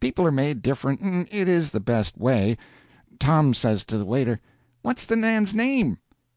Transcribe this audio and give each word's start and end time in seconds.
People 0.00 0.26
are 0.26 0.32
made 0.32 0.60
different. 0.60 1.00
And 1.02 1.28
it 1.30 1.46
is 1.46 1.70
the 1.70 1.78
best 1.78 2.18
way. 2.18 2.58
Tom 3.20 3.54
says 3.54 3.84
to 3.84 3.96
the 3.96 4.04
waiter: 4.04 4.40
"What's 4.82 5.06
the 5.06 5.16
man's 5.16 5.54
name?" 5.54 5.98